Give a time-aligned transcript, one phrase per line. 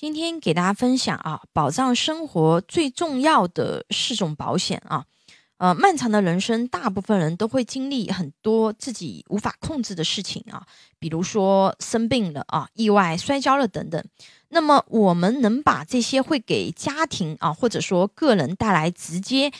[0.00, 5.04] 今天给大家分享啊，保障生活最重要的四种保险啊。
[5.58, 10.66] 呃，漫长的人生，大部分人都会经历很多自己无法控制的事情啊，
[10.98, 14.02] 比如说生病了啊、意外摔跤了等等。
[14.48, 19.52] 那么，我们能把这些会给家庭啊，或者说个人带来直接、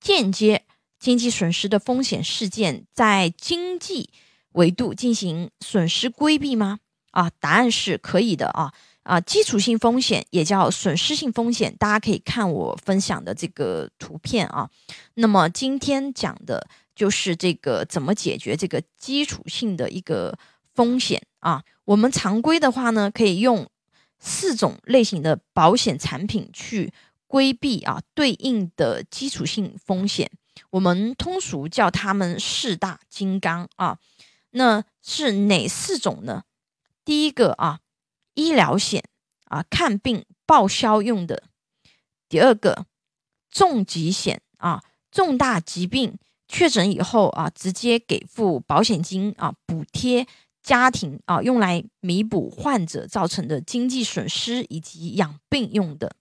[0.00, 0.64] 间接
[0.98, 4.08] 经济损失的风险事件，在经济
[4.52, 6.78] 维度进行损失规避吗？
[7.10, 8.72] 啊，答案是可以的啊。
[9.08, 14.68] 啊，基础性风险也叫损失性风险，大家可以看我分享的这个图片啊。
[15.14, 20.38] 那么今天讲的就是这个怎么解决这个基础性的一个
[20.74, 21.64] 风险啊。
[21.86, 23.66] 我们常规的话呢，可以用
[24.18, 26.92] 四种类型的保险产品去
[27.26, 30.30] 规避啊对应的基础性风险，
[30.68, 33.96] 我们通俗叫它们四大金刚啊。
[34.50, 36.42] 那是哪四种呢？
[37.06, 37.80] 第一个啊。
[38.38, 39.02] 医疗险
[39.46, 41.42] 啊，看病报销用的。
[42.28, 42.86] 第二个，
[43.50, 44.80] 重疾险啊，
[45.10, 50.24] 重大疾病确诊以后啊，直接给付保险金啊，补贴
[50.62, 56.14] 家庭啊，用来弥补患者造成的经济损失以及养病用的。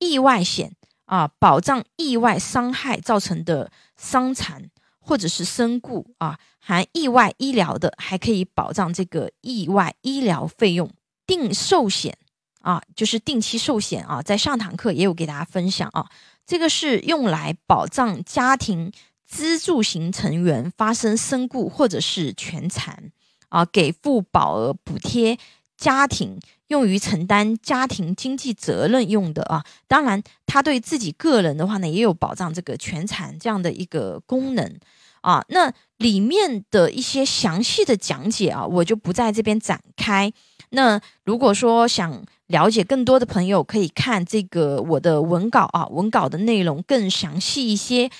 [0.00, 10.90] 意外险啊，保障意外伤害造成的伤残或者是身故啊，含意外医疗的，还可以保障这个意外医疗费用。
[11.28, 12.16] 定寿险
[12.62, 16.06] 啊，就是定期寿险啊，在上堂课也有给大家分享啊。
[16.46, 18.90] 这个是用来保障家庭
[19.30, 23.12] 支柱型成员发生身故或者是全残
[23.50, 25.38] 啊，给付保额补贴
[25.76, 29.62] 家庭用于承担家庭经济责任用的啊。
[29.86, 34.78] 当然，他对自己个人的话呢，也有保障这个全残这样的一个功能
[35.20, 35.44] 啊。
[35.50, 40.32] 那里面的一些详细的讲解啊，我就不在这边展开。
[40.70, 48.10] 那如果说想了解更多的朋友，可以看这个我的文稿啊，文稿的内容更详细一些。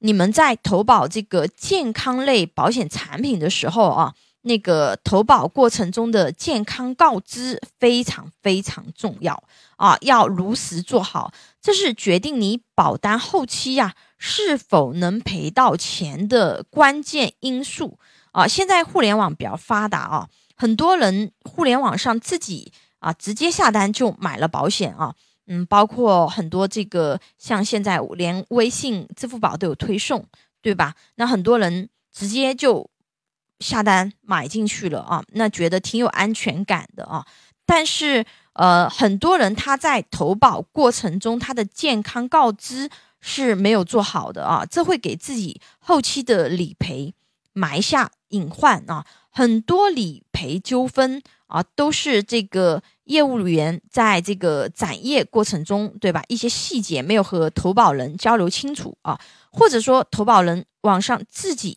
[0.00, 9.42] 你们在投保这个健康类保险产品的时候啊，那个投保过程中的健康告知非常非常重要
[9.76, 17.98] 啊，要如实做好，这是决定你保单后期呀是否能赔到钱的关键因素
[18.32, 18.46] 啊。
[18.46, 20.28] 现在互联网比较发达啊。
[20.56, 25.14] 很多人互联网上自己啊直接下单就买了保险啊，
[25.46, 30.24] 嗯，包括很多这个像现在连微信、支付宝都有推送，
[30.62, 30.94] 对吧？
[31.16, 32.88] 那很多人直接就
[33.60, 37.26] 下单买进去了啊，那觉得挺有安全感的啊。
[37.64, 38.24] 但是
[38.54, 42.88] 呃，很多人他在投保过程中他的健康告知
[43.20, 47.12] 是没有做好的啊，这会给自己后期的理赔
[47.52, 49.04] 埋下隐患啊。
[49.36, 56.22] 很多理赔纠纷啊，都是这个业务员在这个展业过程中，对吧？
[56.28, 59.20] 一些细节没有和投保人交流清楚啊，
[59.52, 61.76] 或者说投保人网上自己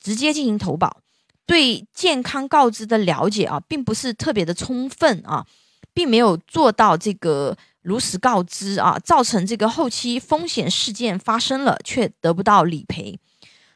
[0.00, 1.00] 直接进行投保，
[1.46, 5.46] 对健康告知的了解啊，并不是特别的充分啊，
[5.94, 13.20] 并没有做到这个如实告知啊，造成这个后期风险事件发生了，却得不到理赔。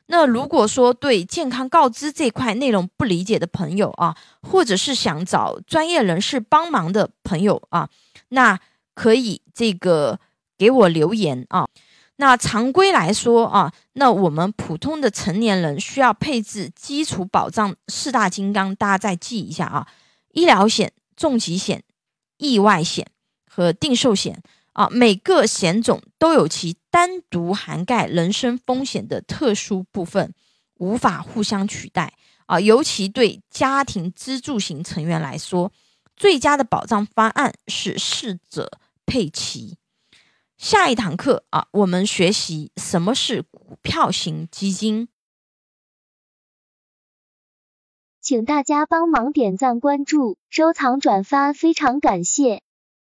[0.07, 7.89] 那如果说对健康告知这块内容不理解的朋友啊，或者是想找专业人士帮忙的朋友啊，
[8.29, 8.61] 那
[8.95, 10.21] 可以这个
[10.59, 11.67] 给我留言啊。
[12.17, 19.87] 那常规来说啊，那我们普通的成年人需要配置基础保障四大金刚，大家再记一下啊：
[20.33, 21.83] 医疗险、重疾险、
[22.37, 23.07] 意外险
[23.51, 24.43] 和定寿险。
[24.75, 30.33] 啊，每个险种都有其单独涵盖人身风险的特殊部分，
[30.75, 32.15] 无法互相取代。
[32.47, 35.73] 啊，尤其对家庭支柱型成员来说，
[36.15, 39.77] 最佳的保障方案是适者配齐。
[40.57, 45.09] 下一堂课啊，我们学习什么是股票型基金，
[48.21, 52.64] 请大家帮忙点赞、关注、收藏、转发，非常感谢。